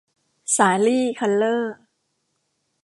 [0.55, 1.75] สาลี่ คัลเล่อร์